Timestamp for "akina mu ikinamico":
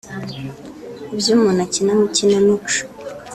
1.65-2.81